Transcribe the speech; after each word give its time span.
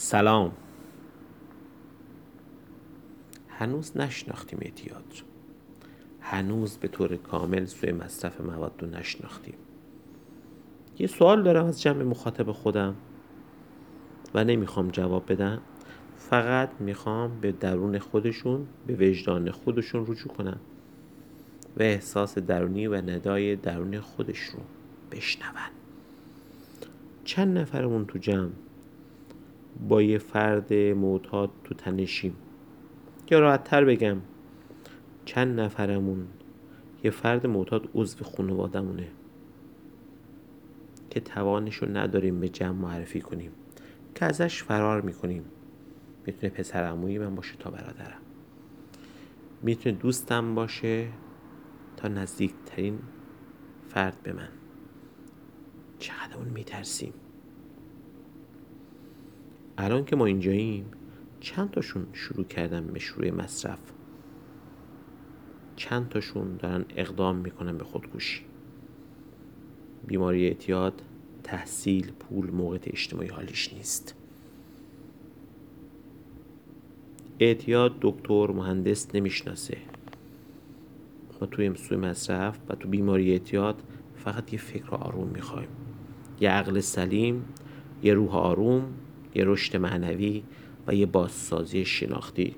سلام. 0.00 0.52
هنوز 3.48 3.96
نشناختیم 3.96 4.58
اعتیاد 4.62 5.04
رو. 5.10 5.26
هنوز 6.20 6.78
به 6.78 6.88
طور 6.88 7.16
کامل 7.16 7.64
سوی 7.64 7.92
مصرف 7.92 8.40
مواد 8.40 8.72
رو 8.80 8.88
نشناختیم. 8.88 9.54
یه 10.98 11.06
سوال 11.06 11.42
دارم 11.42 11.66
از 11.66 11.82
جمع 11.82 12.02
مخاطب 12.02 12.52
خودم 12.52 12.94
و 14.34 14.44
نمی‌خوام 14.44 14.88
جواب 14.88 15.32
بدم. 15.32 15.60
فقط 16.16 16.70
می‌خوام 16.80 17.40
به 17.40 17.52
درون 17.52 17.98
خودشون 17.98 18.66
به 18.86 18.94
وجدان 18.94 19.50
خودشون 19.50 20.06
رجوع 20.06 20.32
کنم 20.32 20.60
و 21.76 21.82
احساس 21.82 22.38
درونی 22.38 22.86
و 22.86 22.94
ندای 22.94 23.56
درون 23.56 24.00
خودش 24.00 24.40
رو 24.40 24.60
بشنون. 25.12 25.52
چند 27.24 27.58
نفرمون 27.58 28.06
تو 28.06 28.18
جمع؟ 28.18 28.50
با 29.88 30.02
یه 30.02 30.18
فرد 30.18 30.72
معتاد 30.74 31.50
تو 31.64 31.74
تنشیم. 31.74 32.36
یا 33.30 33.38
راحت 33.38 33.64
تر 33.64 33.84
بگم 33.84 34.16
چند 35.24 35.60
نفرمون 35.60 36.26
یه 37.04 37.10
فرد 37.10 37.46
معتاد 37.46 37.88
عضو 37.94 38.24
خانوادمونه 38.24 39.08
که 41.10 41.20
توانش 41.20 41.76
رو 41.76 41.96
نداریم 41.96 42.40
به 42.40 42.48
جمع 42.48 42.78
معرفی 42.78 43.20
کنیم 43.20 43.50
که 44.14 44.24
ازش 44.24 44.62
فرار 44.62 45.00
می‌کنیم. 45.00 45.44
می‌تونه 46.26 46.52
پسر 46.52 46.84
عموی 46.84 47.18
من 47.18 47.34
باشه 47.34 47.56
تا 47.56 47.70
برادرم. 47.70 48.20
می‌تونه 49.62 49.94
دوستم 49.96 50.54
باشه 50.54 51.08
تا 51.96 52.08
نزدیکترین 52.08 52.98
فرد 53.88 54.16
به 54.22 54.32
من. 54.32 54.48
چقدر 55.98 56.36
اون 56.36 56.48
میترسیم؟ 56.48 57.12
الان 59.80 60.04
که 60.04 60.16
ما 60.16 60.26
اینجاییم 60.26 60.84
چند 61.40 61.70
تاشون 61.70 62.06
شروع 62.12 62.44
کردن 62.44 62.86
به 62.86 62.98
شروع 62.98 63.30
مصرف؟ 63.30 63.78
چند 65.76 66.08
تاشون 66.08 66.56
دارن 66.56 66.84
اقدام 66.96 67.36
می‌کنن 67.36 67.78
به 67.78 67.84
خودکشی؟ 67.84 68.40
بیماری 70.06 70.46
اعتیاد 70.46 71.02
تحصیل 71.44 72.12
پول 72.12 72.50
موقع 72.50 72.78
اجتماعی 72.82 73.28
حالیش 73.28 73.72
نیست. 73.72 74.14
اعتیاد 77.40 77.96
دکتر 78.00 78.46
مهندس 78.50 79.14
نمی‌شناسه. 79.14 79.78
ما 81.40 81.46
توی 81.46 81.74
سوی 81.74 81.96
مصرف 81.96 82.58
و 82.68 82.74
تو 82.74 82.88
بیماری 82.88 83.32
اعتیاد 83.32 83.82
فقط 84.16 84.52
یه 84.52 84.58
فکر 84.58 84.90
آروم 84.90 85.28
می‌خوایم. 85.28 85.68
یه 86.40 86.50
عقل 86.50 86.80
سلیم 86.80 87.44
یه 88.02 88.14
روح 88.14 88.36
آروم 88.36 88.94
یه 89.38 89.44
رشد 89.44 89.76
معنوی 89.76 90.42
و 90.86 90.94
یه 90.94 91.06
بازسازی 91.06 91.84
شناختی. 91.84 92.54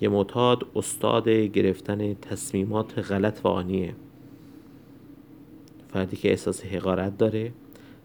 یه 0.00 0.08
معتاد 0.08 0.66
استاد 0.74 1.28
گرفتن 1.28 2.14
تصمیمات 2.14 2.98
غلط 2.98 3.40
و 3.44 3.48
آنیه. 3.48 3.94
فردی 5.88 6.16
که 6.16 6.30
احساس 6.30 6.64
حقارت 6.64 7.18
داره 7.18 7.52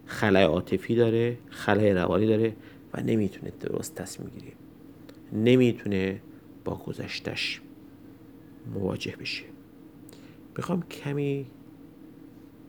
خلای 0.06 0.44
عاطفی 0.44 0.96
داره 0.96 1.38
خلای 1.50 1.94
روانی 1.94 2.26
داره 2.26 2.56
و 2.94 3.02
نمی‌تونه 3.02 3.52
درست 3.60 3.96
تصمیم 3.96 4.30
گیری. 4.30 4.54
نمی‌تونه 5.34 6.22
با 6.66 6.76
گذشتش 6.76 7.62
مواجه 8.74 9.16
بشه. 9.20 9.44
می‌خوام 10.58 10.82
کمی 10.82 11.46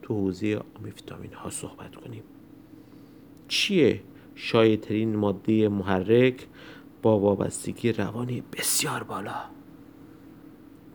تو 0.01 0.13
حوزه 0.13 0.61
آمیفتامین 0.79 1.33
ها 1.33 1.49
صحبت 1.49 1.95
کنیم. 1.95 2.23
چیه 3.47 4.01
شایدترین 4.35 5.15
ماده 5.15 5.69
محرک 5.69 6.47
با 7.01 7.19
وابستگی 7.19 7.91
روانی 7.91 8.43
بسیار 8.53 9.03
بالا 9.03 9.35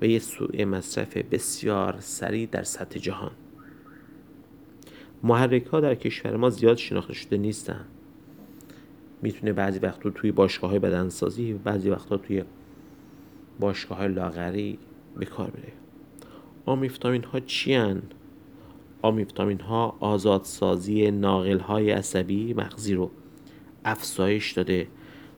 و 0.00 0.06
یه 0.06 0.19
سوء 0.19 0.64
مصرف 0.64 1.17
بسیار 1.17 1.96
سریع 2.00 2.46
در 2.46 2.62
سطح 2.62 2.98
جهان. 2.98 3.30
محرک 5.23 5.67
ها 5.67 5.80
در 5.80 5.95
کشور 5.95 6.36
ما 6.36 6.50
زیاد 6.50 6.77
شناخته 6.77 7.14
شده 7.14 7.36
نیستن. 7.36 7.84
می‌تونه 9.23 9.52
بعضی 9.52 9.79
وقتا 9.79 10.11
توی 10.11 10.33
باشگاه 10.33 10.70
های 10.70 10.79
بدنسازی 10.79 11.52
بعضی 11.52 11.90
وقتا 11.90 12.17
توی 12.17 12.45
باشگاه 13.61 13.98
های 13.98 14.08
لاغری 14.08 14.79
به 15.17 15.27
کار 15.27 15.50
بره. 15.50 15.73
آمیفتامین 16.67 17.24
ها 17.24 17.40
چی 17.40 17.74
هن؟ 17.74 18.02
آمیفتامین 19.02 19.61
ها 19.61 19.96
آزادسازی 20.00 21.11
ناقل 21.11 21.58
های 21.58 21.90
عصبی 21.90 22.55
مغزی 22.55 22.95
رو 22.95 23.11
افزایش 23.85 24.52
داده 24.52 24.86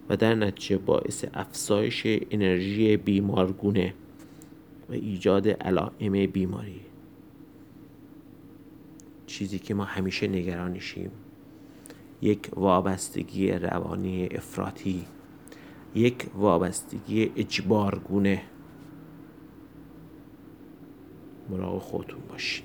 و 0.09 0.17
در 0.17 0.35
نتیجه 0.35 0.79
باعث 0.79 1.25
افزایش 1.35 2.03
انرژی 2.07 2.97
بیمارگونه 2.97 3.95
و 4.89 4.93
ایجاد 4.93 5.49
علائم 5.49 6.27
بیماری. 6.27 6.81
چیزی 9.27 9.59
که 9.59 9.75
ما 9.75 9.85
همیشه 9.85 10.27
نگرانشیم. 10.29 11.11
یک 12.23 12.51
وابستگی 12.57 13.53
روانی 13.53 14.29
افراطی. 14.31 15.05
یک 15.95 16.27
وابستگی 16.35 17.33
اجبارگونه. 17.37 18.43
مراقب 21.51 21.79
خودتون 21.79 22.21
باشین. 22.29 22.65